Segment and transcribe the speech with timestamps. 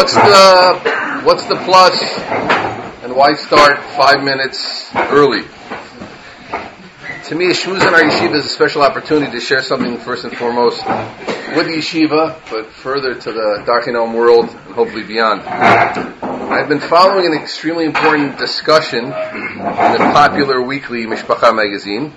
[0.00, 2.02] What's the what's the plus,
[3.02, 5.42] and why start five minutes early?
[7.24, 10.34] To me, Shmuz in our yeshiva is a special opportunity to share something first and
[10.34, 10.78] foremost
[11.54, 15.42] with the yeshiva, but further to the Darkei Noam world and hopefully beyond.
[15.42, 22.14] I've been following an extremely important discussion in the popular weekly Mishpacha magazine,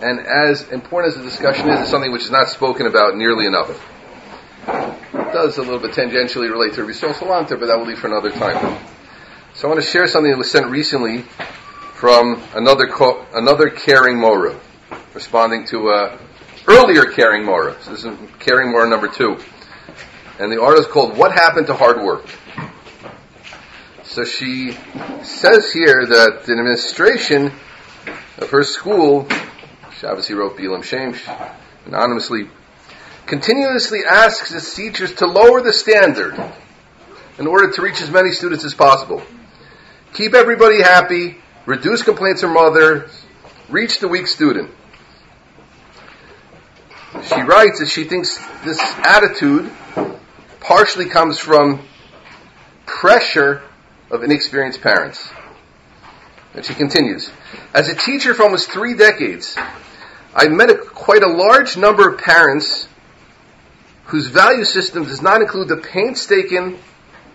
[0.00, 3.44] and as important as the discussion is, it's something which is not spoken about nearly
[3.44, 3.91] enough.
[5.32, 8.30] Does a little bit tangentially relate to Rishon Salanter, but that will leave for another
[8.30, 8.78] time.
[9.54, 11.22] So I want to share something that was sent recently
[11.94, 14.58] from another co- another caring Mora,
[15.14, 16.18] responding to a
[16.68, 17.76] earlier caring Mora.
[17.82, 19.38] So this is caring Mora number two.
[20.38, 22.26] And the article is called What Happened to Hard Work?
[24.04, 24.76] So she
[25.22, 27.52] says here that the administration
[28.38, 29.28] of her school
[30.02, 31.14] she obviously wrote Bilam Shem
[31.86, 32.48] anonymously,
[33.26, 36.38] continuously asks its teachers to lower the standard
[37.38, 39.22] in order to reach as many students as possible.
[40.12, 43.10] Keep everybody happy, reduce complaints from others,
[43.68, 44.70] reach the weak student.
[47.22, 49.70] She writes that she thinks this attitude
[50.60, 51.80] partially comes from
[52.86, 53.62] pressure
[54.10, 55.30] of inexperienced parents.
[56.54, 57.30] And she continues,
[57.72, 59.56] as a teacher for almost three decades,
[60.34, 62.88] I've met a, quite a large number of parents
[64.12, 66.78] whose value system does not include the painstaking,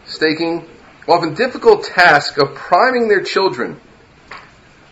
[0.06, 0.64] staking,
[1.08, 3.82] often difficult task of priming their children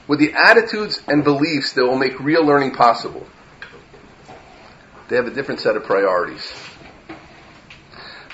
[0.08, 3.24] with the attitudes and beliefs that will make real learning possible.
[5.10, 6.52] They have a different set of priorities.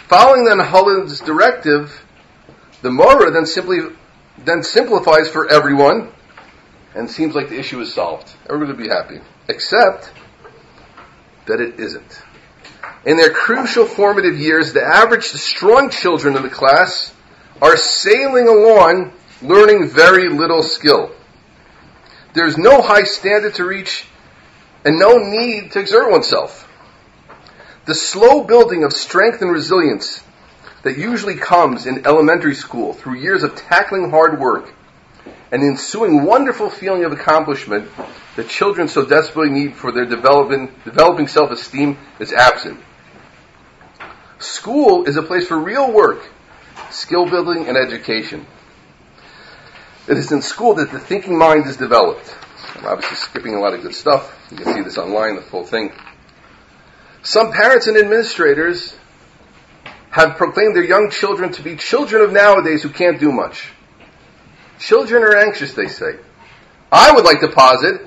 [0.08, 2.06] Following then Holland's directive,
[2.82, 3.80] the Mora then simply
[4.38, 6.08] then simplifies for everyone
[6.96, 8.32] and seems like the issue is solved.
[8.46, 10.10] Everybody will be happy except
[11.48, 12.24] that it isn't.
[13.04, 17.14] In their crucial formative years, the average strong children in the class
[17.62, 21.12] are sailing along learning very little skill.
[22.34, 24.06] There's no high standard to reach
[24.86, 26.68] and no need to exert oneself.
[27.86, 30.24] The slow building of strength and resilience
[30.84, 34.74] that usually comes in elementary school through years of tackling hard work
[35.52, 37.90] and the ensuing wonderful feeling of accomplishment
[38.36, 42.80] that children so desperately need for their developing, developing self-esteem is absent.
[44.42, 46.28] School is a place for real work,
[46.90, 48.48] skill building, and education.
[50.08, 52.36] It is in school that the thinking mind is developed.
[52.76, 54.36] I'm obviously skipping a lot of good stuff.
[54.50, 55.92] You can see this online, the full thing.
[57.22, 58.98] Some parents and administrators
[60.10, 63.70] have proclaimed their young children to be children of nowadays who can't do much.
[64.80, 66.18] Children are anxious, they say.
[66.92, 68.02] I would like to posit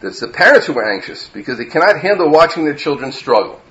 [0.00, 3.61] that it's the parents who are anxious because they cannot handle watching their children struggle.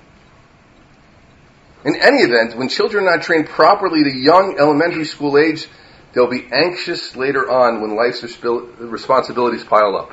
[1.84, 5.66] In any event, when children are not trained properly at young elementary school age,
[6.12, 8.22] they'll be anxious later on when life's
[8.78, 10.12] responsibilities pile up.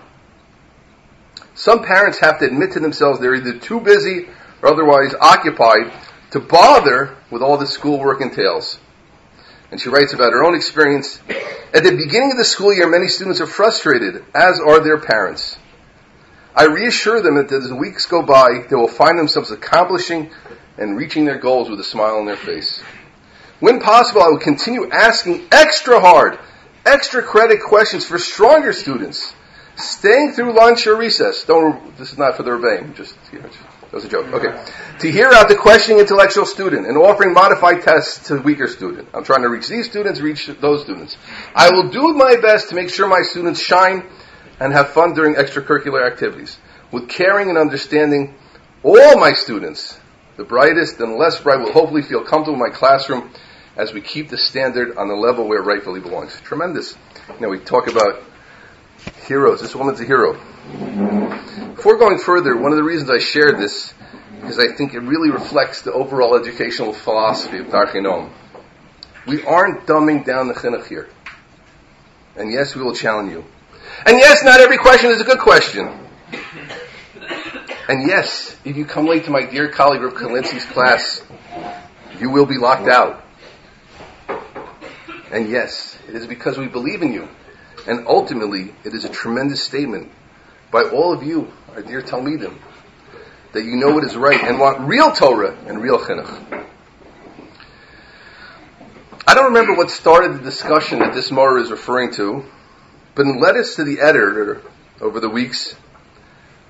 [1.54, 4.28] Some parents have to admit to themselves they're either too busy
[4.62, 5.92] or otherwise occupied
[6.32, 8.80] to bother with all the schoolwork entails.
[9.72, 11.20] And she writes about her own experience.
[11.74, 15.58] At the beginning of the school year, many students are frustrated, as are their parents.
[16.56, 20.32] I reassure them that as the weeks go by, they will find themselves accomplishing
[20.80, 22.82] and reaching their goals with a smile on their face.
[23.60, 26.40] When possible, I will continue asking extra hard,
[26.86, 29.34] extra credit questions for stronger students,
[29.76, 31.44] staying through lunch or recess.
[31.44, 34.28] Don't, this is not for the rebellion, just, you know, that was a joke.
[34.28, 34.72] Okay.
[35.00, 39.10] To hear out the questioning intellectual student and offering modified tests to the weaker student.
[39.14, 41.18] I'm trying to reach these students, reach those students.
[41.54, 44.06] I will do my best to make sure my students shine
[44.60, 46.58] and have fun during extracurricular activities.
[46.92, 48.36] With caring and understanding,
[48.84, 49.99] all my students,
[50.40, 53.30] the brightest and less bright, will hopefully feel comfortable in my classroom
[53.76, 56.40] as we keep the standard on the level where it rightfully belongs.
[56.40, 56.98] Tremendous.
[57.42, 58.24] Know, we talk about
[59.28, 59.60] heroes.
[59.60, 60.40] This woman's a hero.
[61.76, 63.94] Before going further, one of the reasons I shared this
[64.46, 68.32] is I think it really reflects the overall educational philosophy of Darkei Noam.
[69.28, 71.10] We aren't dumbing down the chinuch here.
[72.38, 73.44] And yes, we will challenge you.
[74.06, 75.90] And yes, not every question is a good question.
[77.90, 81.24] And yes, if you come late to my dear colleague Rav Kalinsky's class,
[82.20, 83.26] you will be locked out.
[85.32, 87.28] And yes, it is because we believe in you.
[87.88, 90.12] And ultimately, it is a tremendous statement
[90.70, 92.60] by all of you, our dear Talmidim,
[93.54, 96.68] that you know what is right and want real Torah and real chinuch.
[99.26, 102.46] I don't remember what started the discussion that this Mora is referring to,
[103.16, 104.62] but in letters to the editor
[105.02, 105.76] over the weeks,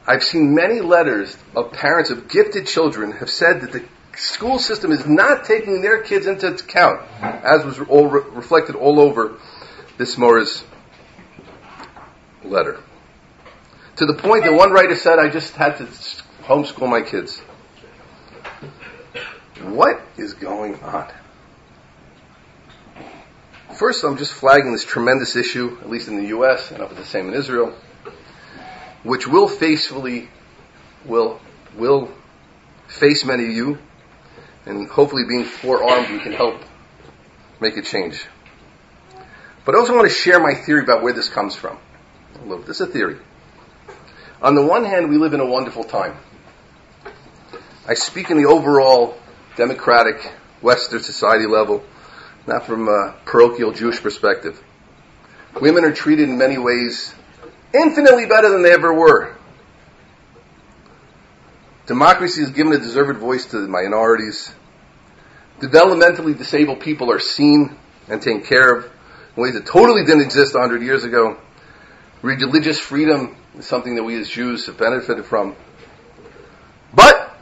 [0.10, 3.86] I've seen many letters of parents of gifted children have said that the
[4.18, 9.00] school system is not taking their kids into account, as was all re- reflected all
[9.00, 9.38] over
[10.00, 10.64] this Mora's
[12.44, 12.80] letter.
[13.98, 17.42] To the point that one writer said, I just had to homeschool my kids.
[19.62, 21.08] What is going on?
[23.76, 26.72] First, I'm just flagging this tremendous issue, at least in the U.S.
[26.72, 27.76] and up the same in Israel,
[29.04, 30.30] which will faithfully
[31.06, 31.40] will
[31.76, 32.10] will
[32.88, 33.78] face many of you,
[34.66, 36.62] and hopefully, being forearmed, we can help
[37.60, 38.26] make a change.
[39.66, 41.78] But I also want to share my theory about where this comes from.
[42.46, 43.18] Look, this is a theory.
[44.42, 46.18] On the one hand, we live in a wonderful time.
[47.88, 49.18] I speak in the overall
[49.58, 50.22] democratic
[50.62, 51.84] Western society level,
[52.48, 54.62] not from a parochial Jewish perspective.
[55.60, 57.14] Women are treated in many ways
[57.74, 59.36] infinitely better than they ever were.
[61.88, 64.54] Democracy has given a deserved voice to the minorities.
[65.60, 67.76] Developmentally disabled people are seen
[68.08, 68.92] and taken care of
[69.36, 71.38] in ways that totally didn't exist 100 years ago.
[72.22, 75.56] Religious freedom is something that we as Jews have benefited from.
[76.94, 77.36] But,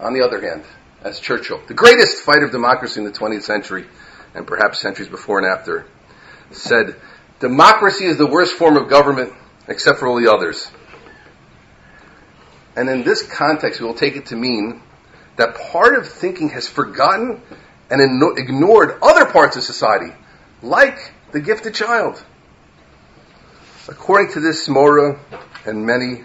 [0.00, 0.64] on the other hand,
[1.02, 3.86] as Churchill, the greatest fighter of democracy in the 20th century,
[4.34, 5.86] and perhaps centuries before and after,
[6.50, 6.96] said,
[7.42, 9.32] democracy is the worst form of government
[9.66, 10.70] except for all the others.
[12.76, 14.80] And in this context, we will take it to mean
[15.36, 17.42] that part of thinking has forgotten
[17.90, 20.14] and ignored other parts of society,
[20.62, 22.22] like the gifted child.
[23.88, 25.18] According to this Mora
[25.66, 26.22] and many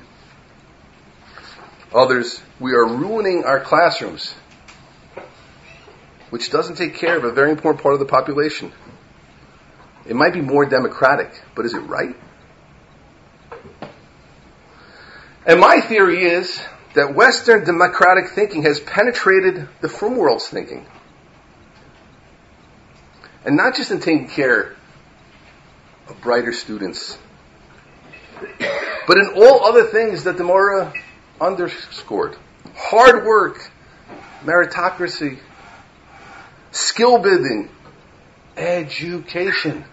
[1.94, 4.36] others, we are ruining our classrooms,
[6.30, 8.72] which doesn't take care of a very important part of the population.
[10.08, 12.16] It might be more democratic, but is it right?
[15.46, 16.62] And my theory is
[16.94, 20.86] that Western democratic thinking has penetrated the frum world's thinking.
[23.46, 24.76] And not just in taking care
[26.10, 27.18] of brighter students,
[29.08, 30.94] but in all other things that the Mora
[31.40, 32.36] underscored.
[32.76, 33.72] Hard work,
[34.44, 35.40] meritocracy,
[36.72, 37.70] skill building,
[38.58, 39.86] education.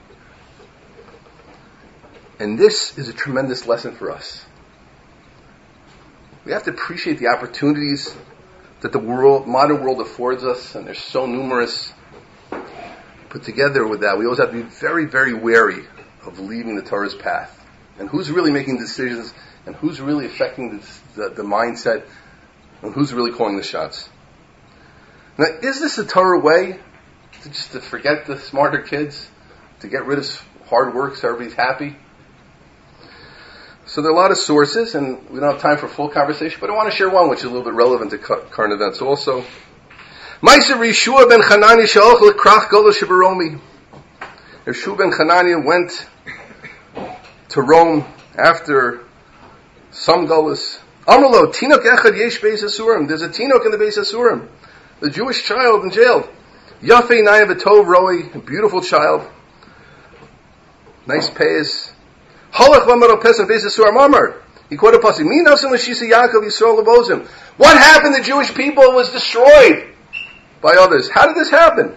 [2.44, 4.44] And this is a tremendous lesson for us.
[6.44, 8.14] We have to appreciate the opportunities
[8.82, 11.94] that the world, modern world affords us, and they're so numerous.
[13.30, 15.86] Put together with that, we always have to be very, very wary
[16.26, 17.66] of leaving the Torah's path.
[17.98, 19.32] And who's really making decisions,
[19.64, 20.86] and who's really affecting the,
[21.16, 22.04] the, the mindset,
[22.82, 24.10] and who's really calling the shots.
[25.38, 26.78] Now, is this a Torah way
[27.40, 29.30] to just to forget the smarter kids,
[29.80, 31.96] to get rid of hard work so everybody's happy?
[33.86, 36.58] So there are a lot of sources, and we don't have time for full conversation,
[36.60, 39.02] but I want to share one which is a little bit relevant to current events
[39.02, 39.44] also.
[40.42, 43.60] Ma'aser Yeshua ben lekrach gola shebaromi.
[44.66, 46.06] Yeshua ben Chanani went
[47.50, 48.04] to Rome
[48.36, 49.00] after
[49.90, 50.80] some golas.
[51.06, 53.06] Amrlo, tinok echad yesh beis asurim.
[53.06, 54.48] There's a tinok in the beis asurim.
[55.00, 56.28] The Jewish child in jail.
[56.82, 59.30] Yafei naya v'tov roi, beautiful child.
[61.06, 61.93] Nice payas.
[62.54, 64.40] Halach lamaro pesach beis asur mamar.
[64.70, 65.26] He quoted pasuk.
[65.26, 67.26] Mi nasim l'shisa Yaakov Yisrael lebozim.
[67.56, 68.14] What happened?
[68.14, 69.92] The Jewish people was destroyed
[70.62, 71.10] by others.
[71.10, 71.96] How did this happen?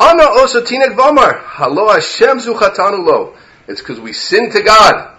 [0.00, 1.40] Ana osa tinek vamar.
[1.44, 3.34] Halo Hashem zuchatanu lo.
[3.68, 5.16] It's because we sinned to God.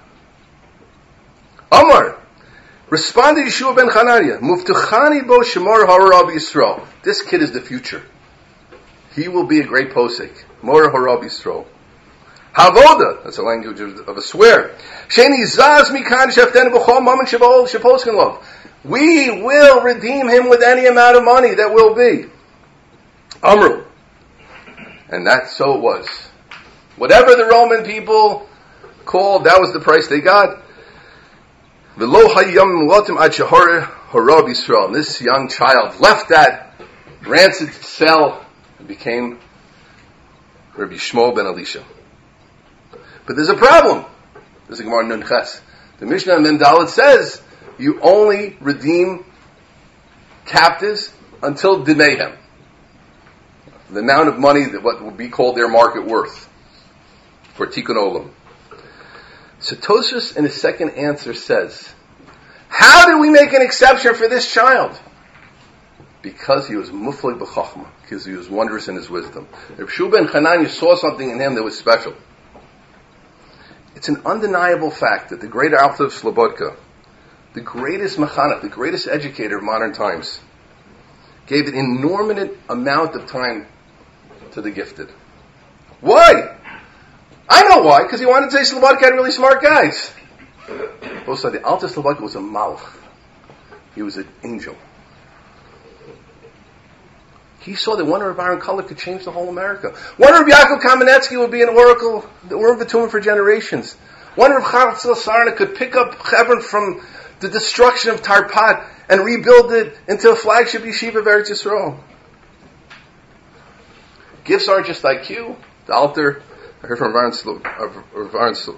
[1.71, 2.17] Amar.
[2.89, 4.39] Responded Yeshua ben Chanania.
[4.39, 6.85] Muftuchani bo shemor harab Yisrael.
[7.03, 8.03] This kid is the future.
[9.15, 10.43] He will be a great posik.
[10.61, 11.65] Mor harab Yisrael.
[12.53, 14.75] Havoda, that's a language of, of a swear.
[15.08, 16.27] Sheni zaz mikan
[16.70, 18.43] b'chol.
[18.84, 22.25] We will redeem him with any amount of money that will be.
[23.43, 23.86] Amru.
[25.10, 26.08] And that so it was.
[26.98, 28.50] Whatever the Roman people
[29.05, 30.58] called, that was the price they got.
[31.98, 32.13] And
[34.96, 36.74] this young child left that
[37.22, 38.46] rancid cell
[38.79, 39.39] and became
[40.75, 41.84] Rabbi Yishmael ben Elisha.
[43.25, 44.05] But there's a problem.
[44.67, 45.61] There's a Gemara Nunches.
[45.99, 47.41] The Mishnah Mendalit says
[47.77, 49.25] you only redeem
[50.45, 52.37] captives until Dimehem.
[53.89, 56.49] The amount of money that what would be called their market worth
[57.53, 58.29] for Tikkun Olam.
[59.59, 61.93] So Tosfos in his second answer says,
[62.67, 64.97] how did we make an exception for this child?
[66.21, 69.47] Because he was muflig b'chachma, because he was wondrous in his wisdom.
[69.77, 72.15] If and Hanani saw something in him that was special.
[74.01, 76.75] It's an undeniable fact that the great Alta of Slobodka,
[77.53, 80.41] the greatest mechanech, the greatest educator of modern times,
[81.46, 83.67] gave an inordinate amount of time
[84.53, 85.12] to the gifted.
[86.00, 86.58] Why?
[87.48, 90.12] I know why, because he wanted to say Slobodka had really smart guys.
[91.27, 92.98] Also, the Alta Slobodka was a malach.
[93.93, 94.75] He was an angel.
[97.61, 99.95] He saw that one of Baron Kala could change the whole America.
[100.17, 103.93] One of Yaakov Kamenetsky would be an oracle, the Urim for generations.
[104.35, 107.05] One of Chatzkel Sarna could pick up Hebron from
[107.39, 111.99] the destruction of Tarpat and rebuild it into a flagship yeshiva of Eretz Yisrael.
[114.43, 115.55] Gifts aren't just IQ.
[115.85, 116.41] The Alter,
[116.81, 117.91] I heard from Varn uh,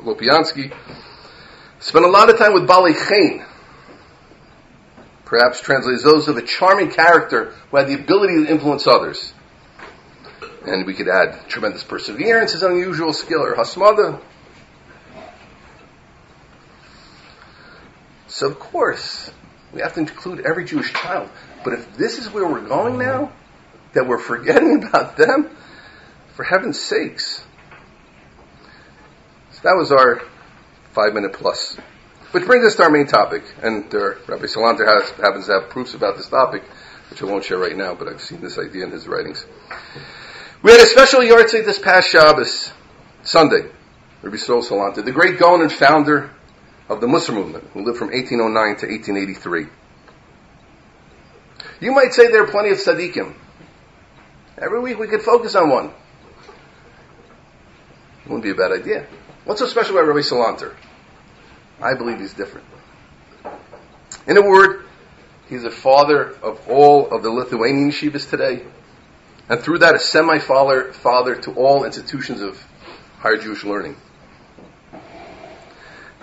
[0.04, 0.76] Lopiansky,
[1.80, 3.46] spent a lot of time with baalei chein.
[5.34, 9.34] Perhaps translates those of a charming character who had the ability to influence others.
[10.64, 14.22] And we could add tremendous perseverance, his unusual skill, or hasmada.
[18.28, 19.32] So of course,
[19.74, 21.32] we have to include every Jewish child.
[21.64, 23.32] But if this is where we're going now,
[23.94, 25.50] that we're forgetting about them,
[26.36, 27.44] for heaven's sakes.
[29.54, 30.22] So that was our
[30.92, 31.80] five minute plus.
[32.34, 33.44] Which brings us to our main topic.
[33.62, 36.64] And uh, Rabbi Salanter has, happens to have proofs about this topic,
[37.12, 39.46] which I won't share right now, but I've seen this idea in his writings.
[40.64, 42.74] We had a special yahrzeit this past Shabbos,
[43.22, 43.70] Sunday.
[44.24, 46.32] Rabbi Sol Salanter, the great Gaon and founder
[46.90, 49.68] of the Musar movement, who lived from 1809 to 1883.
[51.82, 53.36] You might say there are plenty of tzaddikim.
[54.58, 55.92] Every week we could focus on one.
[58.26, 59.06] It wouldn't be a bad idea.
[59.46, 60.74] What's so special about Rabbi Salanter?
[61.82, 62.68] I believe he's different.
[64.28, 64.86] In a word,
[65.50, 68.64] he's a father of all of the Lithuanian yeshivas today,
[69.50, 72.66] and through that, a semi-father father to all institutions of
[73.20, 73.98] higher Jewish learning.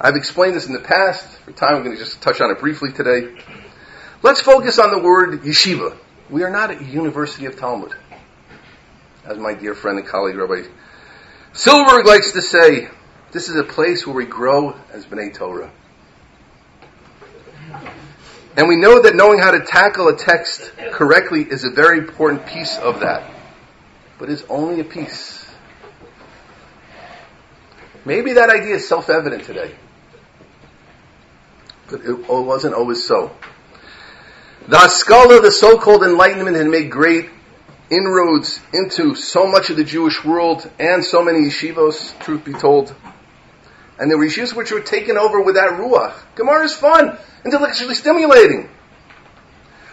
[0.00, 1.26] I've explained this in the past.
[1.40, 3.38] For time, I'm going to just touch on it briefly today.
[4.22, 5.96] Let's focus on the word yeshiva.
[6.30, 7.94] We are not a university of Talmud.
[9.26, 10.68] As my dear friend and colleague Rabbi
[11.52, 12.88] Silberg likes to say,
[13.32, 15.70] this is a place where we grow as B'nai Torah.
[18.56, 22.46] And we know that knowing how to tackle a text correctly is a very important
[22.46, 23.30] piece of that.
[24.18, 25.46] But it's only a piece.
[28.04, 29.74] Maybe that idea is self-evident today.
[31.88, 33.34] But it oh, wasn't always so.
[34.66, 37.30] The Haskalah, the so-called Enlightenment, had made great
[37.90, 42.94] inroads into so much of the Jewish world and so many yeshivos, truth be told.
[44.00, 46.14] And were yeshivas which were taken over with that ruach.
[46.34, 48.70] Gemara is fun, intellectually stimulating.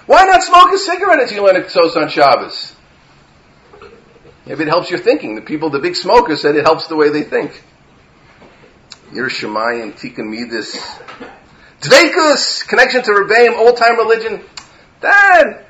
[0.06, 2.74] Why not smoke a cigarette until you learn a ksos on Shabbos?
[4.46, 5.36] If it helps your thinking.
[5.36, 7.62] The people, the big smokers said it helps the way they think.
[9.12, 10.78] Your Yerushalayim, Tikkun Midas,
[11.82, 14.42] Dveikus, connection to Rebbeim, old time religion.
[15.02, 15.66] Dad,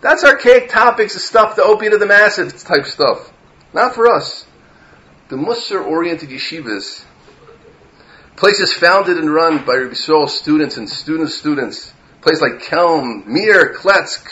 [0.00, 3.30] that's archaic topics, the stuff, the opiate of the masses type stuff.
[3.74, 4.46] Not for us.
[5.28, 7.04] The Musar oriented yeshivas
[8.36, 11.92] Places founded and run by Rabbi Yisrael students and students' students.
[12.22, 14.26] Places like Kelm, Mir, Kletsk,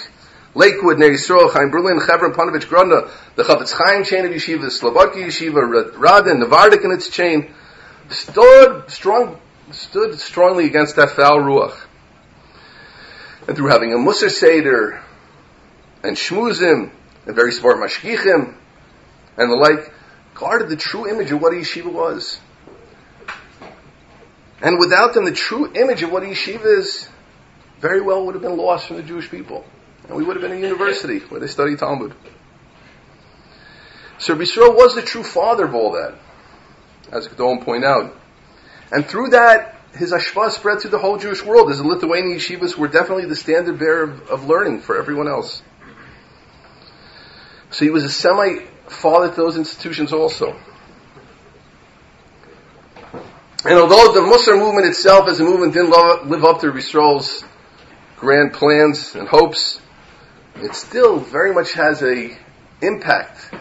[0.54, 5.16] Lakewood, Ner Yisrael, Chaim Berlin, Chevron, Ponevezh, Grodno, the Chafetz Chaim chain of yeshivas, Slobodka
[5.16, 7.52] yeshiva, Radin, Navardik and its chain,
[8.08, 9.38] stood strong,
[9.70, 11.78] stood strongly against that foul ruach.
[13.46, 15.02] And through having a Musar Seder,
[16.02, 16.90] and Shmuzim,
[17.26, 18.54] and very smart Mashgichim,
[19.36, 19.92] and the like,
[20.34, 22.40] guarded the true image of what a yeshiva was.
[24.62, 27.08] And without them, the true image of what yeshiva is
[27.80, 29.64] very well would have been lost from the Jewish people.
[30.06, 32.14] And we would have been a university where they study Talmud.
[34.18, 36.14] So Yisrael was the true father of all that,
[37.10, 38.14] as Gedon point out.
[38.92, 42.76] And through that, his ashva spread through the whole Jewish world, as the Lithuanian yeshivas
[42.76, 45.62] were definitely the standard bearer of, of learning for everyone else.
[47.70, 50.58] So he was a semi-father to those institutions also.
[53.62, 57.44] And although the Musar movement itself as a movement didn't live up to Yisrael's
[58.16, 59.80] grand plans and hopes,
[60.56, 62.36] it still very much has a
[62.80, 63.52] impact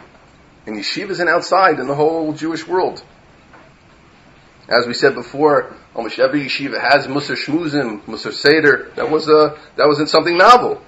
[0.66, 3.04] in yeshivas and outside in the whole Jewish world.
[4.70, 8.92] As we said before, almost every yeshiva has Musar Shmuzim, Musar Seder.
[8.96, 10.82] That was a, that wasn't something novel.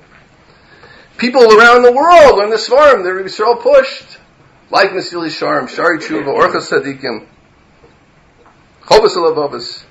[1.17, 4.19] People around the world learn the Sfarim, the Yisrael pushed.
[4.69, 7.27] Like Mesillas Yesharim, Shaarei Teshuva, Orchos Tzaddikim,
[8.91, 9.83] Chovos Halevavos,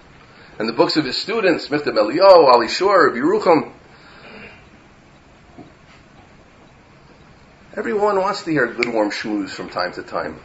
[0.58, 3.72] and the books of his students, Michtav MeEliyahu, Alei Shur, Yerucham.
[7.74, 10.38] Everyone wants to hear good warm shmooze from time to time.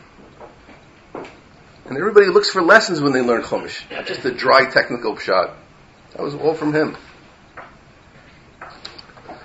[1.14, 5.54] And everybody looks for lessons when they learn Chumash, not just a dry technical shot.
[6.14, 6.96] That was all from him.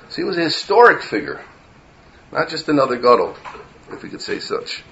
[0.09, 1.41] So he was a historic figure.
[2.31, 3.35] not just another gadol,
[3.91, 4.85] if we could say such.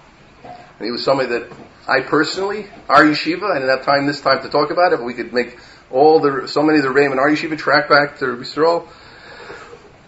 [0.42, 1.52] And he was somebody that
[1.88, 5.07] I personally, our yeshiva, I didn't have time this time to talk about it, but
[5.07, 5.59] we could make
[5.90, 8.87] all the, so many of the in our yeshiva track back to Yisrael.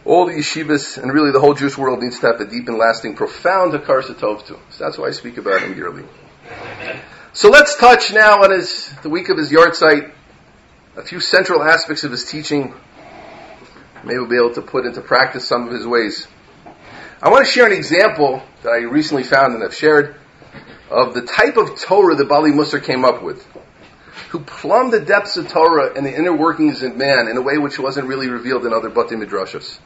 [0.05, 2.77] All the yeshivas and really the whole Jewish world needs to have a deep and
[2.77, 4.59] lasting, profound Hakaras Hatov to.
[4.69, 6.05] So that's why I speak about him yearly.
[7.33, 10.13] So let's touch now on his, the week of his yahrzeit,
[10.97, 12.75] a few central aspects of his teaching.
[14.05, 16.29] Maybe we'll be able to put into practice some of his ways.
[17.23, 20.20] I want to share an example that I recently found and have shared
[20.91, 23.47] of the type of Torah that Baalei Musar came up with,
[24.31, 27.59] who plumbed the depths of Torah and the inner workings of man in a way
[27.59, 29.79] which wasn't really revealed in other Batei Midrashos.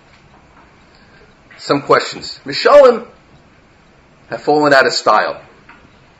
[1.58, 2.40] Some questions.
[2.44, 3.06] Mishalim
[4.28, 5.40] have fallen out of style.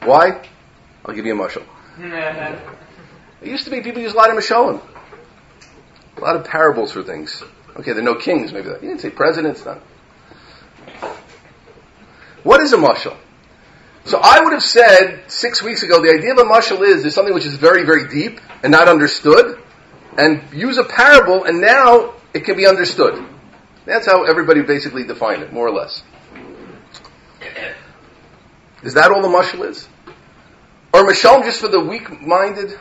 [0.03, 0.47] Why?
[1.05, 1.65] I'll give you a mushal.
[3.43, 4.81] it used to be people use a lot of Mishalim.
[6.17, 7.43] A lot of parables for things.
[7.77, 8.83] Okay, there are no kings, maybe that.
[8.83, 9.81] You didn't say presidents, none.
[12.45, 13.17] What is a mushal?
[14.05, 17.15] So I would have said six weeks ago, the idea of a mushal is there's
[17.15, 19.59] something which is very, very deep and not understood,
[20.19, 23.25] and use a parable, and now it can be understood.
[23.87, 26.03] That's how everybody basically defined it, more or less.
[28.83, 29.89] Is that all the mushal is?
[30.93, 32.79] Or mashal just for the weak-minded?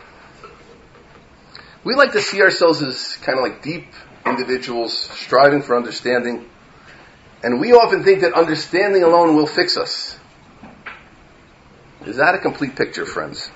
[1.85, 3.87] We like to see ourselves as kind of like deep
[4.25, 6.49] individuals, striving for understanding.
[7.41, 10.19] And we often think that understanding alone will fix us.
[12.05, 13.49] Is that a complete picture, friends?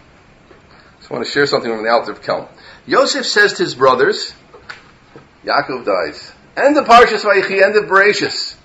[1.02, 2.50] So I want to share something from the Alter of Kelm.
[2.86, 4.34] Yosef says to his brothers,
[5.44, 6.32] Yaakov dies.
[6.56, 8.56] End of Parshas Vayechi, end of Bereshis.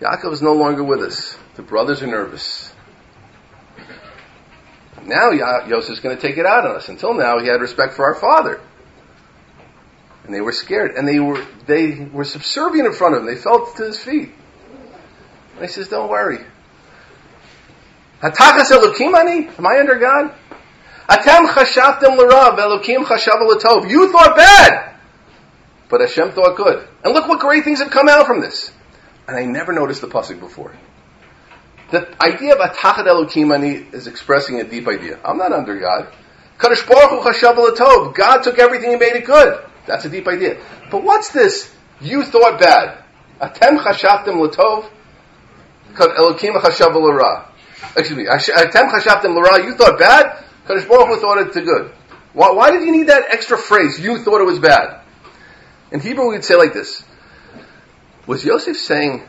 [0.00, 1.36] Yaakov is no longer with us.
[1.56, 2.72] The brothers are nervous.
[5.04, 6.88] Now Yosef is going to take it out on us.
[6.88, 8.60] Until now, he had respect for our father.
[10.24, 10.92] And they were scared.
[10.92, 13.26] And they were, they were subservient in front of him.
[13.26, 14.30] They fell to his feet.
[15.54, 16.38] And he says, don't worry.
[18.24, 19.48] Hatachas Elokim ani?
[19.48, 20.34] Am I under God?
[21.10, 23.90] Atem chashavtem l'rav, Elokim chashav l'tov.
[23.90, 24.96] You thought bad,
[25.90, 26.88] but Hashem thought good.
[27.04, 28.72] And look what great things have come out from this.
[29.28, 30.74] And I never noticed the pasuk before.
[31.90, 35.20] The idea of Atachat Elokim ani is expressing a deep idea.
[35.22, 36.10] I'm not under God.
[36.56, 38.14] Kadosh Baruch Hu chashav l'tov.
[38.14, 39.62] God took everything and made it good.
[39.86, 40.64] That's a deep idea.
[40.90, 41.70] But what's this?
[42.00, 43.04] You thought bad.
[43.38, 44.88] Atem chashavtem l'tov.
[45.92, 47.50] Elokim chashav l'ra
[47.96, 51.92] excuse me, Atem chashaftem l'ra, you thought bad, Kadosh Baruch Hu thought it to good.
[52.32, 55.00] Why, why did you need that extra phrase, you thought it was bad?
[55.92, 57.04] In Hebrew we'd say like this,
[58.26, 59.22] was Yosef saying,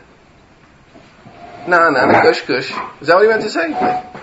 [1.68, 2.70] nah, nah, nah, gush, gush.
[3.00, 3.72] Is that what he meant to say?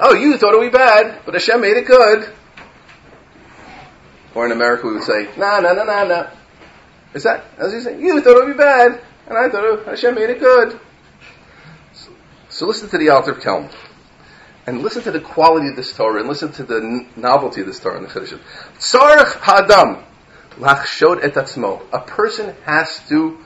[0.02, 2.34] Oh, you thought it would be bad, but Hashem made it good.
[4.36, 6.30] Or in America we would say, nah, nah, nah, nah, nah.
[7.14, 10.16] Is that, as you say, you thought it would be bad, and I thought Hashem
[10.16, 10.80] made it good.
[12.50, 13.72] So, listen to the Alter of Kelm
[14.66, 17.80] and listen to the quality of this Torah and listen to the novelty of this
[17.80, 18.40] Torah in the Chiddushim.
[18.78, 20.04] Tzarech hadam
[20.58, 21.82] lachshod et atzmo.
[21.92, 23.40] A person has to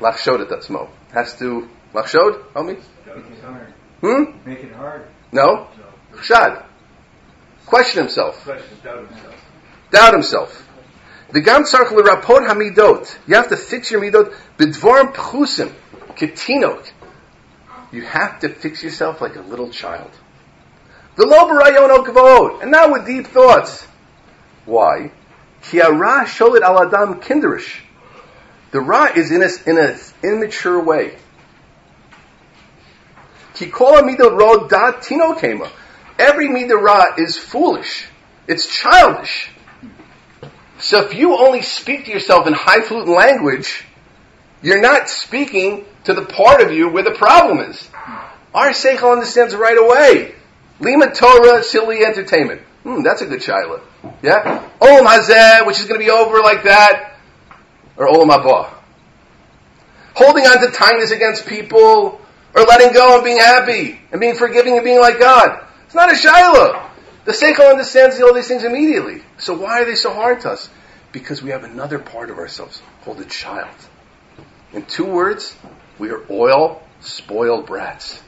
[0.00, 0.88] lachshod et atzmo.
[1.12, 2.42] Has to lachshod.
[2.52, 2.74] Help me.
[4.00, 4.48] Hmm.
[4.48, 5.06] Make it hard.
[5.30, 5.68] No.
[6.14, 6.64] Chshad.
[7.66, 8.42] Question himself.
[8.42, 9.44] Question, doubt himself.
[9.92, 10.68] Doubt himself.
[11.32, 13.18] The gam tzarech hamidot.
[13.28, 15.72] You have to fix your midot b'dvorim pchusim
[16.16, 16.90] ketinok
[17.92, 20.10] you have to fix yourself like a little child.
[21.16, 23.86] And now with deep thoughts.
[24.64, 25.12] Why?
[25.62, 27.80] Ki ara sholit al adam kinderish.
[28.70, 31.16] The ra is in a, in an immature way.
[33.54, 35.68] Ki kol midot ro dat tino kema.
[36.18, 38.06] Every midah ra is foolish.
[38.46, 39.50] It's childish.
[40.78, 43.84] So if you only speak to yourself in high fluent language,
[44.62, 47.88] you're not speaking to the part of you where the problem is.
[48.54, 50.34] Our Seichel understands right away.
[50.80, 52.62] Lima Torah, silly entertainment.
[52.82, 53.82] Hmm, that's a good shiloh.
[54.22, 54.68] Yeah?
[54.80, 57.16] Olam Hazeh, which is going to be over like that.
[57.96, 58.72] Or Olam Haba.
[60.14, 62.20] Holding on to kindness against people,
[62.54, 65.64] or letting go and being happy, and being forgiving and being like God.
[65.84, 66.90] It's not a shiloh.
[67.24, 69.22] The Seichel understands all these things immediately.
[69.38, 70.70] So why are they so hard to us?
[71.12, 73.74] Because we have another part of ourselves called a child.
[74.72, 75.56] In two words,
[75.98, 78.22] we are oil spoiled brats.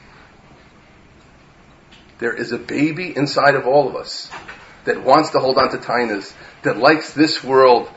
[2.19, 4.29] There is a baby inside of all of us
[4.85, 7.89] that wants to hold on to tainas, that likes this world,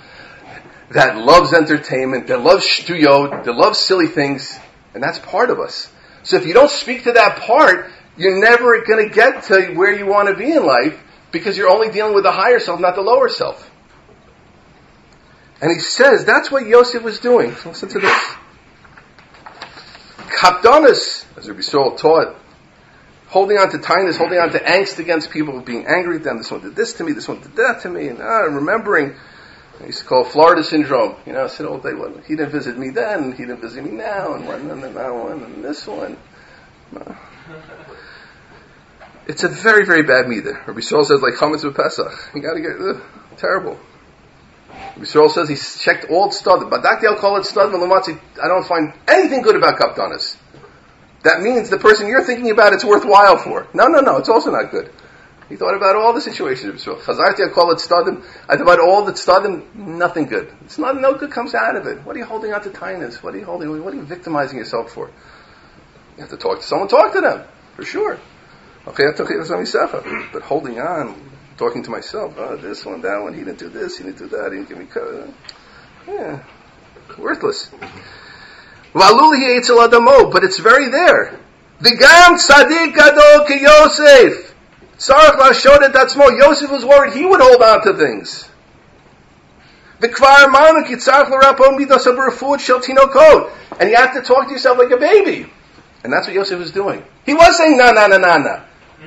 [0.91, 4.59] that loves entertainment, that loves shtuyot, that loves silly things,
[4.95, 5.91] and that's part of us.
[6.23, 9.93] So if you don't speak to that part, you're never going to get to where
[9.93, 11.01] you want to be in life
[11.33, 13.71] because you're only dealing with the higher self, not the lower self.
[15.61, 17.55] And he says that's what Yosef was doing.
[17.65, 18.35] Listen to this.
[20.39, 22.37] Kapdonis, as Rabbi Yisrael taught,
[23.29, 26.39] holding on to tightness, holding on to angst against people, being angry at them.
[26.39, 29.15] This one did this to me, this one did that to me, and uh, remembering.
[29.81, 31.17] I used to call it Florida syndrome.
[31.27, 33.85] You know, I said all day, well, he didn't visit me then, he didn't visit
[33.85, 36.17] me now, and one, and that one, and this one.
[39.27, 40.53] It's a very, very bad meter.
[40.67, 42.31] Rabbi Yisrael says, like chametz with Pesach.
[42.35, 43.01] You gotta get, uh,
[43.37, 43.79] terrible.
[44.99, 46.73] Yisrael says he checked all stud.
[46.73, 50.37] I'll call it stud, I don't find anything good about kaptanis.
[51.23, 53.67] That means the person you're thinking about it's worthwhile for.
[53.75, 54.93] No, no, no, it's also not good.
[55.49, 56.97] He thought about all the situations of Israel.
[56.97, 58.25] Chazarti, call it stadim.
[58.49, 60.53] I thought about all the stadim, nothing good.
[60.65, 62.05] It's not, no good comes out of it.
[62.05, 63.23] What are you holding on to kindness?
[63.23, 65.09] What are you holding, what are you victimizing yourself for?
[66.17, 68.19] You have to talk to someone, talk to them, for sure.
[68.89, 69.05] Okay,
[70.33, 71.21] But holding on,
[71.57, 74.29] talking to myself, oh, this one, that one, he didn't do this, he didn't do
[74.29, 75.33] that, he didn't give me code.
[76.07, 76.43] Yeah,
[77.19, 77.71] worthless.
[78.93, 81.39] But it's very there.
[81.81, 84.55] V'gam tzadik gadol ke Yosef.
[84.99, 86.33] Sarach that small.
[86.33, 88.49] Yosef was worried he would hold on to things.
[90.01, 93.51] V'kvar manu kitzarach l'rapon midas abrafut shel tinokot.
[93.79, 95.53] And you have to talk to yourself like a baby.
[96.03, 97.05] And that's what Yosef was doing.
[97.27, 98.65] He was saying na na na na na.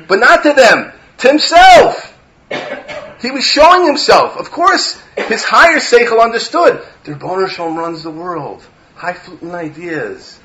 [0.07, 0.91] But not to them.
[1.19, 2.15] To himself.
[3.21, 4.37] He was showing himself.
[4.37, 6.81] Of course, his higher seichel understood.
[7.03, 8.63] The Rebbeinu runs the world.
[8.95, 10.39] Highfalutin ideas.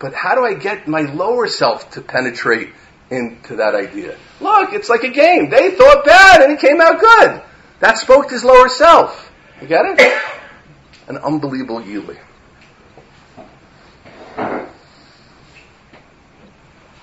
[0.00, 2.70] But how do I get my lower self to penetrate
[3.08, 4.16] into that idea?
[4.40, 5.48] Look, it's like a game.
[5.48, 7.42] They thought bad and it came out good.
[7.80, 9.32] That spoke to his lower self.
[9.62, 10.22] You get it?
[11.08, 12.18] An unbelievable yili.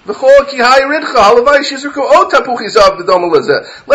[0.06, 0.16] Let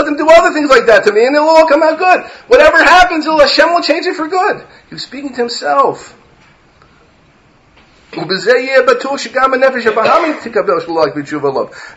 [0.07, 2.23] them do other things like that to me and it'll all come out good.
[2.49, 4.65] Whatever happens, Hashem will change it for good.
[4.89, 6.15] He was speaking to himself.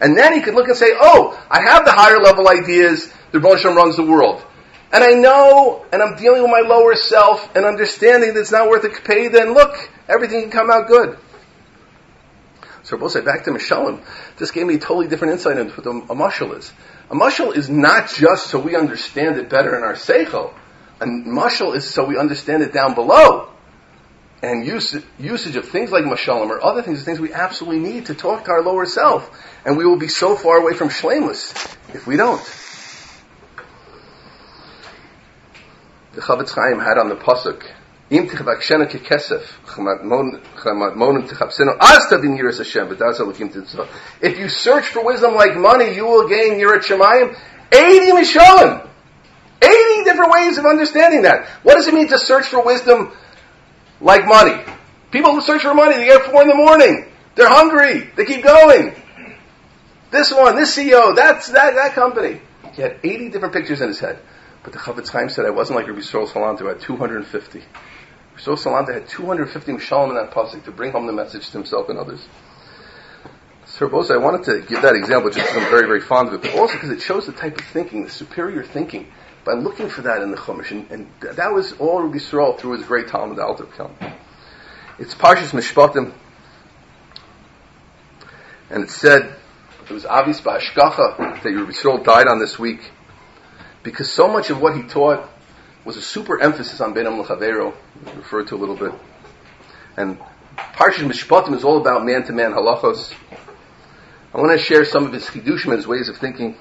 [0.01, 3.39] And then he could look and say, oh, I have the higher level ideas, the
[3.39, 4.43] Rebbe runs the world.
[4.91, 8.67] And I know, and I'm dealing with my lower self and understanding that it's not
[8.69, 9.73] worth a pay, then look,
[10.09, 11.17] everything can come out good.
[12.83, 14.03] So Rabbi said, back to Mishalim,
[14.37, 16.71] this gave me a totally different insight into what a, mushal is.
[17.09, 20.53] A mushal is not just so we understand it better in our seichel.
[20.99, 23.49] A mushal is so we understand it down below.
[24.43, 28.15] And use, usage of things like mashalim or other things, things we absolutely need to
[28.15, 29.29] talk to our lower self.
[29.63, 31.53] And we will be so far away from shlemus
[31.93, 32.41] if we don't.
[36.13, 37.63] The Chofetz Chaim had on the pasuk,
[38.11, 39.57] אם ככסף,
[41.27, 43.21] תחפשנו, אז תבין ירס השם, ודאז
[44.21, 47.27] If you search for wisdom like money, you will gain יראת שמיים
[47.71, 48.77] 80 משולים.
[49.61, 51.45] 80 different ways of understanding that.
[51.63, 53.11] What does it mean to search for wisdom
[54.01, 54.57] like money?
[55.11, 57.05] People who search for money, they get four in the morning.
[57.35, 58.09] They're hungry.
[58.15, 58.95] They keep going.
[60.09, 62.41] This one, this CEO, that's that, that company.
[62.73, 64.19] He had 80 different pictures in his head.
[64.63, 67.63] But the Chofetz Chaim said, I wasn't like Rabbi Yisrael Salanter, I had 250.
[68.41, 71.89] So Salanta had 250 mishalim in that pasuk to bring home the message to himself
[71.89, 72.27] and others.
[73.65, 76.41] Sir I wanted to give that example just because I'm very, very fond of it,
[76.41, 79.07] but also because it shows the type of thinking, the superior thinking.
[79.45, 82.77] By looking for that in the Chumash, and, and that was all Rabbi Yisrael through
[82.77, 83.91] his great Talmud Alter Kelm.
[84.99, 86.13] It's Parshas Mishpatim,
[88.69, 89.35] and it said
[89.87, 92.91] it was obvious by hashgacha that Rabbi Yisrael died on this week
[93.83, 95.27] because so much of what he taught
[95.85, 97.73] was a super emphasis on Benam L'Chavero,
[98.15, 98.93] referred to a little bit.
[99.97, 100.19] And
[100.57, 103.13] Parshat Mishpatim is all about man-to-man halachos.
[104.33, 106.55] I want to share some of his chidushim, his ways of thinking.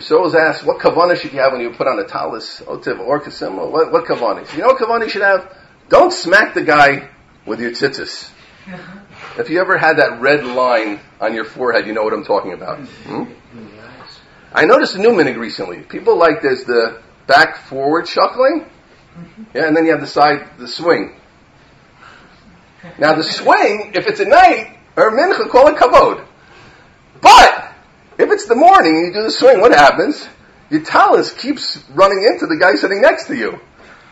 [0.00, 2.98] So was asked, what kavanah should you have when you put on a talis, otiv,
[3.00, 3.70] or kasimla?
[3.70, 4.50] What, what kavanah?
[4.54, 5.54] You know what kavanah you should have?
[5.88, 7.10] Don't smack the guy
[7.44, 8.30] with your tzitzis.
[9.38, 12.52] If you ever had that red line on your forehead, you know what I'm talking
[12.52, 12.80] about.
[12.80, 13.24] Hmm?
[14.54, 15.80] I noticed a new minhag recently.
[15.80, 19.42] People like there's the back forward shuckling, mm-hmm.
[19.54, 21.14] yeah, and then you have the side, the swing.
[22.98, 26.26] Now the swing, if it's at night, or mincha, call it kavod.
[27.20, 27.72] But,
[28.18, 30.28] if it's the morning and you do the swing, what happens?
[30.70, 33.60] Your talus keeps running into the guy sitting next to you.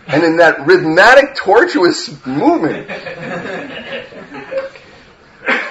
[0.06, 2.88] And in that rhythmic, tortuous movement.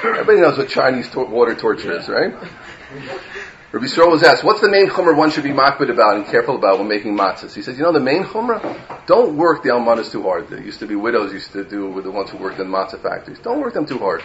[0.03, 2.33] Everybody knows what Chinese to- water torture is, right?
[3.71, 6.55] Rabbi Yisrael was asked, what's the main chumrah one should be makpid about and careful
[6.55, 7.53] about when making matzahs?
[7.53, 10.49] He says, you know, the main chumrah, don't work the almanas too hard.
[10.49, 12.99] There used to be widows used to do with the ones who worked in matzah
[12.99, 13.37] factories.
[13.37, 14.23] Don't work them too hard.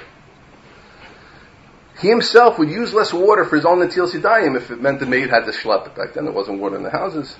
[2.00, 5.06] He himself would use less water for his own netilas yadayim if it meant the
[5.06, 5.94] maid had to schlep it.
[5.94, 7.36] Back then there wasn't water in the houses.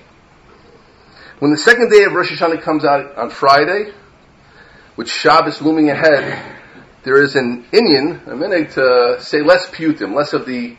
[1.38, 3.92] When the second day of Rosh Hashanah comes out on Friday,
[4.96, 6.38] with Shabbos looming ahead,
[7.02, 10.76] there is an Indian, a minute to say less putim, less of the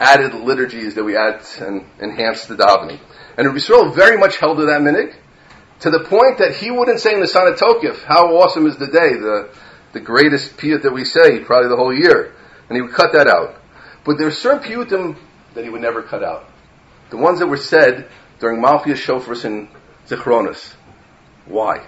[0.00, 3.00] added liturgies that we add and enhance the davening.
[3.36, 5.14] And Rabbi Yisrael very much held to that minute,
[5.80, 8.86] to the point that he wouldn't say in the Son Tokif, how awesome is the
[8.86, 9.50] day, the,
[9.92, 12.34] the greatest piyut that we say, probably the whole year.
[12.68, 13.56] And he would cut that out.
[14.04, 15.16] But there are certain piyutim
[15.54, 16.48] that he would never cut out.
[17.10, 18.08] The ones that were said
[18.38, 19.68] during Malchia Shofars and
[20.06, 20.74] Zichronos.
[21.46, 21.86] Why?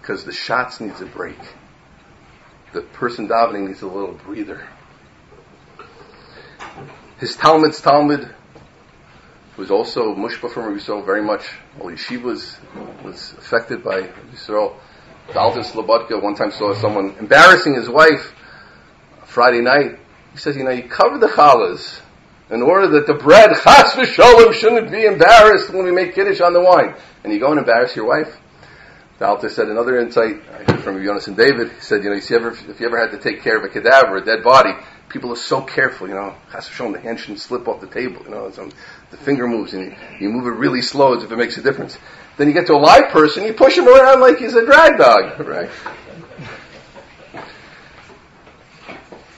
[0.00, 1.38] Because the shatz needs a break.
[2.72, 4.66] The person davening needs a little breather.
[7.18, 8.28] His Talmud's Talmud
[9.56, 11.48] was also mushba from Yisrael very much.
[11.80, 12.58] All yeshivas
[13.02, 14.02] was affected by
[14.34, 14.76] Yisrael.
[15.32, 18.34] Dalton Slobodka one time saw someone embarrassing his wife
[19.24, 19.98] Friday night.
[20.32, 22.00] He says, you know, you cover the challahs
[22.50, 26.52] in order that the bread, chas v'sholem, shouldn't be embarrassed when we make kiddush on
[26.52, 26.94] the wine.
[27.24, 28.36] And you go and embarrass your wife?
[29.18, 31.72] The Alter said another insight I heard from Jonas and David.
[31.72, 33.68] He said, you know, you ever, if you ever had to take care of a
[33.68, 34.74] cadaver, a dead body,
[35.08, 38.22] people are so careful, you know, chas v'sholem, the hand shouldn't slip off the table,
[38.24, 38.72] you know, some, um,
[39.10, 41.62] the finger moves and you, you move it really slow as if it makes a
[41.62, 41.98] difference.
[42.36, 44.98] Then you get to a live person, you push him around like he's a drag
[44.98, 45.70] dog, right?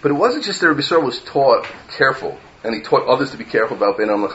[0.01, 3.37] But it wasn't just that Rabbi Yisrael was taught careful and he taught others to
[3.37, 4.29] be careful about Ben Am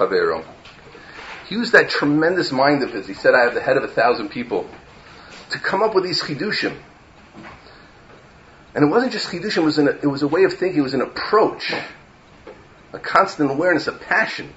[1.47, 3.07] He used that tremendous mind of his.
[3.07, 4.69] He said, I have the head of a thousand people
[5.51, 6.77] to come up with these chidushim.
[8.75, 10.83] And it wasn't just chidushim, it was, an, it was a way of thinking, it
[10.83, 11.73] was an approach,
[12.91, 14.53] a constant awareness, a passion.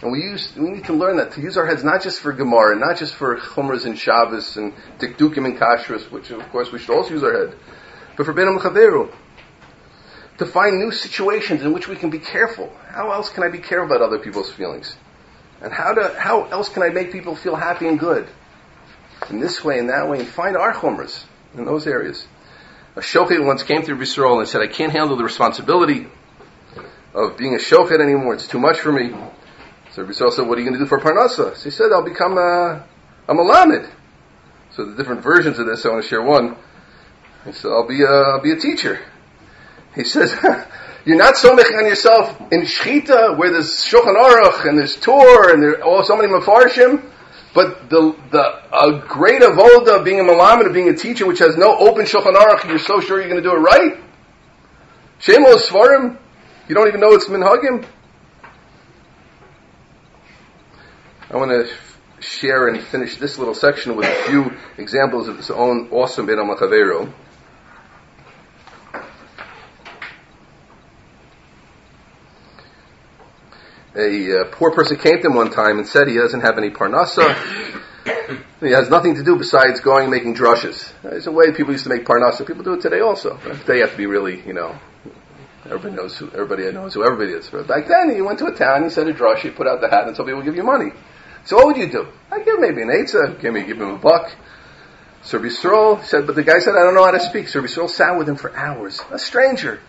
[0.00, 2.32] And we use, we need to learn that, to use our heads not just for
[2.32, 6.78] Gemara, not just for Chumras and Shabbos and Dikdukim and Kashrus, which of course we
[6.78, 7.56] should also use our head,
[8.16, 9.12] but for Ben Chaveru
[10.38, 12.72] to find new situations in which we can be careful.
[12.88, 14.96] How else can I be careful about other people's feelings?
[15.60, 18.28] And how to, how else can I make people feel happy and good?
[19.30, 21.24] In this way and that way, and find our chumras
[21.56, 22.26] in those areas.
[22.96, 26.06] A shochet once came through Yisrael and said, I can't handle the responsibility
[27.12, 28.34] of being a shochet anymore.
[28.34, 29.12] It's too much for me.
[29.92, 31.56] So Yisrael said, what are you going to do for Parnasa?
[31.56, 32.84] So he said, I'll become a,
[33.28, 33.90] a Malamed.
[34.70, 36.56] So the different versions of this, I want to share one.
[37.44, 39.00] He said, I'll be a, I'll be a teacher.
[39.94, 40.34] He says,
[41.04, 45.50] you're not so making on yourself in Shechita, where there's Shulchan Aruch, and there's Tor
[45.50, 47.08] and there's all oh, so many Mefarshim,
[47.54, 51.38] but the, the, a great avoda of being a Malamed, of being a teacher, which
[51.38, 54.00] has no open Shulchan Aruch, you're so sure you're going to do it right?
[55.20, 56.18] Shemo Svarim,
[56.68, 57.86] you don't even know it's Minhagim?
[61.30, 61.72] I want to
[62.20, 66.36] share and finish this little section with a few examples of his own awesome Ben
[66.36, 67.12] Amakavero.
[73.96, 76.70] A uh, poor person came to him one time and said he doesn't have any
[76.70, 77.34] parnasa.
[78.60, 80.92] he has nothing to do besides going and making drushes.
[81.02, 82.46] There's a way people used to make parnasa.
[82.46, 83.38] People do it today also.
[83.66, 84.78] They have to be really, you know,
[85.64, 87.48] everybody knows who everybody knows who everybody is.
[87.48, 89.80] But back then, you went to a town, you said a drush, you put out
[89.80, 90.90] the hat, and told people give you money.
[91.44, 92.08] So what would you do?
[92.30, 94.34] I give maybe an eitzah, give me give him a buck.
[95.22, 97.48] Sir Bisrol said, but the guy said, I don't know how to speak.
[97.48, 99.00] Sir Bisrol sat with him for hours.
[99.10, 99.80] A stranger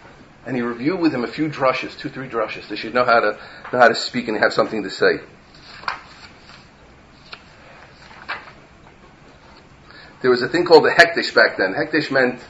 [0.45, 2.67] and he reviewed with him a few drushes, two, three drushes.
[2.67, 3.39] They should know how to
[3.73, 5.19] know how to speak and have something to say.
[10.21, 11.73] There was a thing called the hekdesh back then.
[11.73, 12.41] Hekdesh meant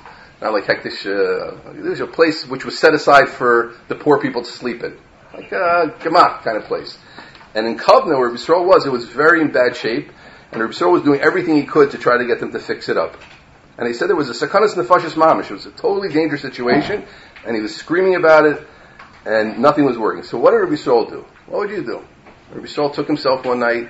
[0.42, 1.06] not like hekdesh.
[1.06, 4.84] Uh, there was a place which was set aside for the poor people to sleep
[4.84, 4.98] in,
[5.34, 6.98] like a gemach kind of place.
[7.54, 10.12] And in Kovna, where Yisrael was, it was very in bad shape,
[10.52, 12.98] and Yisrael was doing everything he could to try to get them to fix it
[12.98, 13.18] up.
[13.78, 15.46] And he said there was a sakanas nefashis mamish.
[15.46, 17.06] It was a totally dangerous situation,
[17.46, 18.68] and he was screaming about it,
[19.26, 20.24] and nothing was working.
[20.24, 21.26] So what did Rabbi Saul do?
[21.48, 22.02] What would you do?
[22.54, 23.90] Rabbi Saul took himself one night,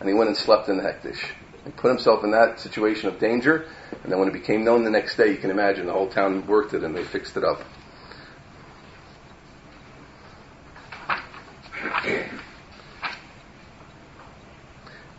[0.00, 1.20] and he went and slept in the hekdesh.
[1.64, 3.66] He put himself in that situation of danger,
[4.02, 6.46] and then when it became known the next day, you can imagine the whole town
[6.46, 7.62] worked it and they fixed it up.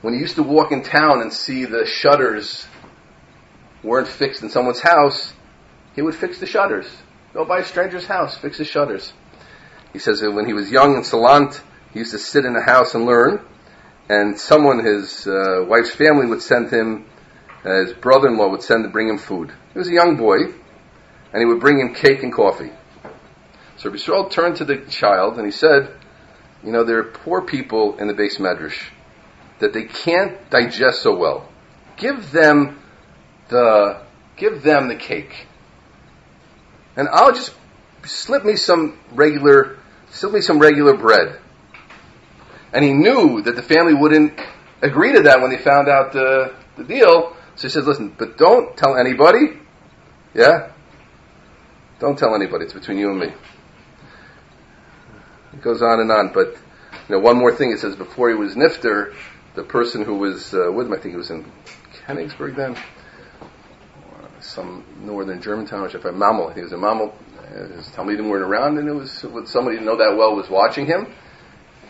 [0.01, 2.67] When he used to walk in town and see the shutters
[3.81, 5.33] weren't fixed in someone's house,
[5.95, 6.85] he would fix the shutters.
[7.35, 9.11] Go by a stranger's house, fix his shutters.
[9.91, 11.59] He says that when he was young in Salant,
[11.91, 13.45] he used to sit in the house and learn,
[14.07, 17.05] and someone, his uh, wife's family, would send him,
[17.65, 19.51] uh, his brother-in-law would send to bring him food.
[19.73, 20.43] He was a young boy,
[21.33, 22.71] and he would bring him cake and coffee.
[23.75, 25.93] So Yisrael turned to the child and he said,
[26.63, 28.81] you know, there are poor people in the beis medrash
[29.59, 31.49] that they can't digest so well.
[31.97, 32.79] Give them
[33.49, 34.01] the,
[34.37, 35.47] give them the cake
[36.95, 37.53] and I'll just
[38.03, 39.77] slip me some regular,
[40.12, 41.39] slip me some regular bread.
[42.73, 44.39] And he knew that the family wouldn't
[44.81, 48.38] agree to that when they found out the, the deal, So he says, listen, but
[48.38, 49.60] don't tell anybody.
[50.34, 50.71] Yeah?
[51.99, 52.65] Don't tell anybody.
[52.65, 53.27] It's between you and me.
[55.53, 56.58] It goes on and on, but
[57.08, 57.71] you know, one more thing.
[57.71, 59.15] It says before he was nifter,
[59.55, 61.49] the person who was uh, with him, I think he was in
[62.05, 62.75] Königsberg then,
[64.45, 67.13] some northern German town, which I Memel, he was in Memel.
[67.75, 70.86] His Talmidim weren't around, and it was with somebody didn't know that well was watching
[70.86, 71.08] him.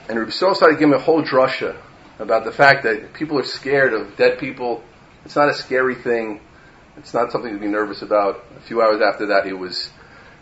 [0.07, 1.75] And Rabbi Yisrael started giving a whole drasha
[2.19, 4.83] about the fact that people are scared of dead people.
[5.23, 6.41] It's not a scary thing.
[6.97, 8.43] It's not something to be nervous about.
[8.57, 9.89] A few hours after that, he was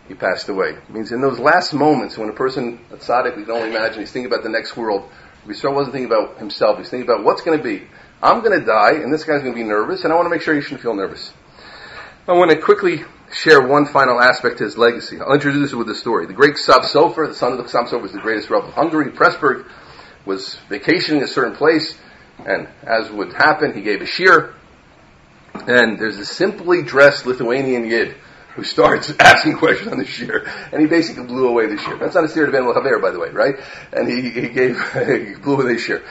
[0.08, 0.72] he passed away.
[0.72, 4.02] It means in those last moments when a person, a tzaddik, we can only imagine,
[4.02, 5.10] he's thinking about the next world.
[5.48, 6.78] Yisrael wasn't thinking about himself.
[6.78, 7.88] He's thinking about what's going to be.
[8.22, 10.30] I'm going to die, and this guy's going to be nervous, and I want to
[10.30, 11.34] make sure you shouldn't feel nervous.
[12.26, 15.20] I want to quickly share one final aspect to his legacy.
[15.20, 16.26] I'll introduce it with a story.
[16.26, 19.12] The great Ksav Sofer, the son of the Sofer, was the greatest Rav of Hungary,
[19.12, 19.66] Pressburg,
[20.26, 21.98] was vacationing in a certain place,
[22.46, 24.54] and as would happen, he gave a shiur,
[25.68, 28.16] and there's a simply dressed Lithuanian yid
[28.56, 32.00] who starts asking questions on the shiur, and he basically blew away the shiur.
[32.00, 33.56] That's not a shiur to Ben Haver, by the way, right?
[33.92, 36.02] And he, he gave, he blew away the shiur.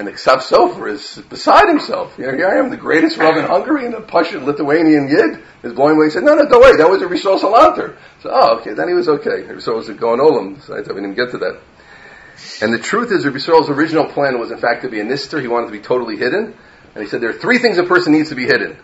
[0.00, 2.16] And the Ksav Sofer is beside himself.
[2.16, 5.44] You know, here I am, the greatest Rav in Hungary, and the Pashut Lithuanian Yid
[5.62, 6.06] is blowing away.
[6.06, 7.98] He said, no, no, don't worry, that was a Rishon Salanter.
[8.22, 9.42] So, oh, okay, then he was okay.
[9.42, 11.60] Rishon was a Gaon Olam, so I didn't even get to that.
[12.62, 15.38] And the truth is, Rabbi original plan was in fact to be a nister.
[15.38, 16.54] He wanted to be totally hidden.
[16.94, 18.78] And he said there are three things a person needs to be hidden.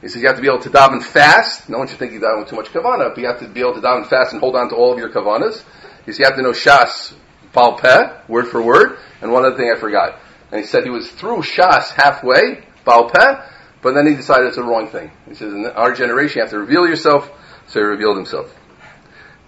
[0.00, 1.68] He says you have to be able to daven fast.
[1.68, 3.60] No one should think you daven with too much kavana, but you have to be
[3.62, 5.64] able to daven fast and hold on to all of your kavanas.
[6.06, 7.14] He says you have to know shas
[7.52, 8.98] baal peh, word for word.
[9.20, 10.20] And one other thing I forgot.
[10.52, 13.42] And he said he was through Shas halfway, Baal Peh,
[13.80, 15.10] but then he decided it's the wrong thing.
[15.26, 17.30] He says, in our generation, you have to reveal yourself,
[17.66, 18.54] so he revealed himself.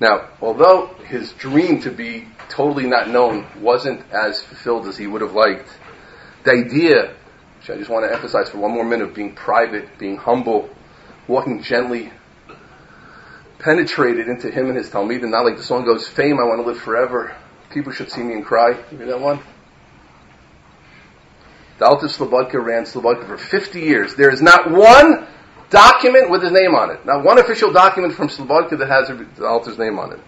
[0.00, 5.20] Now, although his dream to be totally not known wasn't as fulfilled as he would
[5.20, 5.68] have liked,
[6.44, 7.14] the idea,
[7.58, 10.70] which I just want to emphasize for one more minute, of being private, being humble,
[11.28, 12.10] walking gently,
[13.58, 16.62] penetrated into him and his Talmud, and not like the song goes, fame, I want
[16.62, 17.36] to live forever.
[17.70, 18.70] People should see me and cry.
[18.90, 19.40] You hear that one?
[21.78, 24.14] The Alter Slobodka ran Slobodka for 50 years.
[24.14, 25.26] There is not one
[25.70, 27.04] document with his name on it.
[27.04, 30.20] Not one official document from Slobodka that has the Alter's name on it.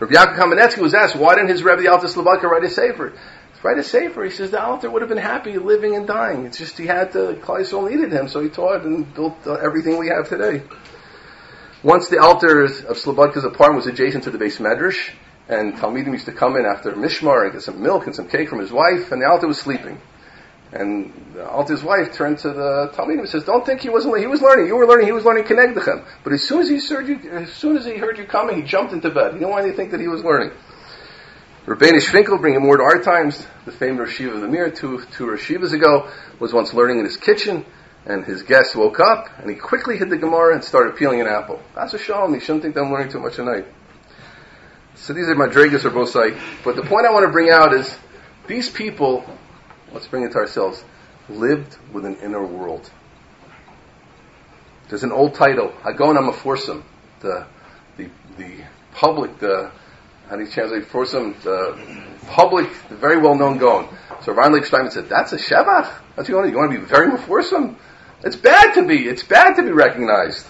[0.00, 3.14] Rabbi Yaakov Kamenetsky was asked, why didn't his Rebbe, the Alter Slobodka, write a sefer?
[3.62, 4.24] Write a sefer.
[4.24, 6.46] He says the Alter would have been happy living and dying.
[6.46, 9.98] It's just he had to, Kleisel needed him, so he taught and built uh, everything
[9.98, 10.62] we have today.
[11.82, 15.10] Once the Alter of Slobodka's apartment was adjacent to the beis medrash,
[15.48, 18.48] and Talmidim used to come in after Mishmar and get some milk and some cake
[18.48, 20.00] from his wife, and the Alter was sleeping.
[20.70, 24.18] And the Alter's wife turned to the Talmidim and says, "Don't think he wasn't.
[24.18, 24.66] He was learning.
[24.66, 25.06] You were learning.
[25.06, 26.04] He was learning Kenegdechem.
[26.22, 28.62] But as soon as he heard you, as soon as he heard you coming, he
[28.62, 29.32] jumped into bed.
[29.32, 30.50] He didn't want to think that he was learning."
[31.66, 35.26] Rabbeinu Finkel, bringing more to our times, the famed Rosh of the Mir, two two
[35.26, 36.08] Roshivas ago,
[36.38, 37.64] was once learning in his kitchen,
[38.04, 41.26] and his guest woke up, and he quickly hid the Gemara and started peeling an
[41.26, 41.62] apple.
[41.74, 42.34] That's a shalom.
[42.34, 43.66] You shouldn't think that I'm learning too much at night.
[45.00, 46.38] So these are madrigas or bosai.
[46.64, 47.96] But the point I want to bring out is
[48.46, 49.24] these people,
[49.92, 50.84] let's bring it to ourselves,
[51.28, 52.90] lived with an inner world.
[54.88, 56.82] There's an old title, Hagon Amaforsum,
[57.20, 57.46] the,
[57.96, 58.08] the,
[58.38, 59.70] the public, the,
[60.28, 61.40] how do you translate Forsum?
[61.42, 63.88] The public, the very well known Gaon.
[64.22, 65.90] So Ron Leib said, that's a Shevach?
[66.16, 67.76] That's you want to, you want to be very Meforsum?
[68.24, 70.46] It's bad to be, it's bad to be recognized.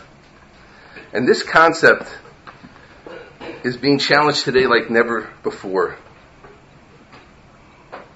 [1.13, 2.09] And this concept
[3.65, 5.97] is being challenged today like never before.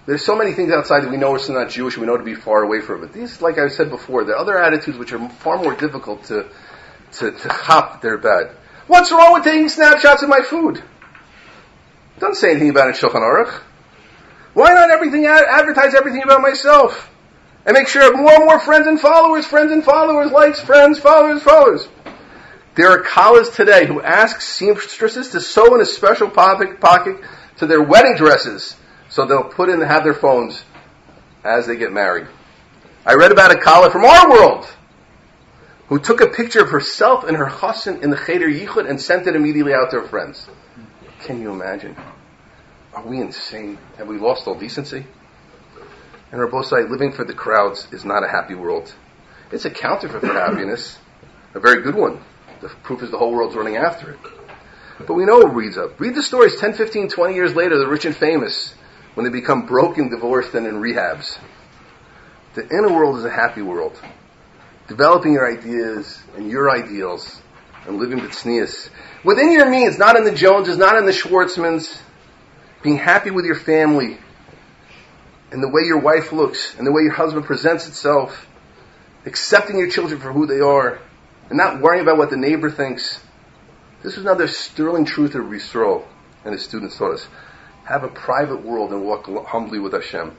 [0.04, 2.24] There's so many things outside that we know are still not Jewish, we know to
[2.24, 5.12] be far away from But These, like I said before, there are other attitudes which
[5.12, 6.48] are far more difficult to,
[7.12, 8.56] to, to hop, they're bad.
[8.88, 10.82] What's wrong with taking snapshots of my food?
[12.18, 13.62] Don't say anything about it Shulchan Aruch.
[14.54, 17.10] Why not everything, advertise everything about myself?
[17.64, 20.60] And make sure I have more and more friends and followers, friends and followers, likes,
[20.60, 21.88] friends, followers, followers.
[22.74, 26.78] There are kallahs today who ask seamstresses to sew in a special pocket,
[27.58, 28.76] to their wedding dresses
[29.12, 30.64] so they'll put in and have their phones
[31.44, 32.26] as they get married.
[33.04, 34.66] I read about a kallah from our world
[35.88, 39.26] who took a picture of herself and her chassan in the Cheder Yichud and sent
[39.26, 40.48] it immediately out to her friends.
[41.20, 41.94] Can you imagine?
[42.94, 43.78] Are we insane?
[43.98, 45.04] Have we lost all decency?
[46.30, 48.94] And Rabosai, living for the crowds is not a happy world.
[49.50, 50.98] It's a counterfeit for happiness,
[51.52, 52.18] a very good one.
[52.62, 54.18] The proof is the whole world's running after it.
[55.06, 56.00] But we know it reads up.
[56.00, 58.74] Read the stories 10, 15, 20 years later, the rich and famous,
[59.14, 61.38] when they become broken, divorced, and in rehabs.
[62.54, 64.00] The inner world is a happy world.
[64.86, 67.42] Developing your ideas and your ideals
[67.86, 68.90] and living with tznius.
[69.24, 72.00] Within your means, not in the Joneses, not in the Schwartzmans.
[72.82, 74.18] Being happy with your family
[75.50, 78.46] and the way your wife looks and the way your husband presents itself
[79.24, 81.00] accepting your children for who they are,
[81.52, 83.22] and not worrying about what the neighbor thinks.
[84.02, 86.02] This is another sterling truth of Yisrael
[86.46, 87.26] and his students taught us.
[87.84, 90.34] Have a private world and walk humbly with Hashem.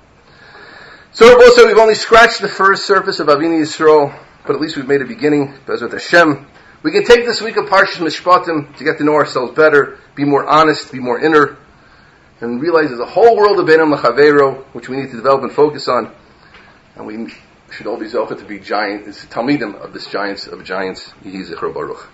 [1.12, 4.88] So also we've only scratched the first surface of Avinu Yisrael, but at least we've
[4.88, 5.54] made a beginning.
[5.68, 6.48] Bezrat Hashem.
[6.82, 10.26] We can take this week of Parshas Mishpatim to get to know ourselves better, be
[10.26, 11.58] more honest, be more inner,
[12.42, 15.52] and realize there's a whole world of Benam Lachavero, which we need to develop and
[15.52, 16.12] focus on.
[16.96, 17.32] And we
[17.74, 21.12] should all be Zocha to be giant, Talmidim of this giants of giants.
[21.24, 22.08] Zichro Baruch.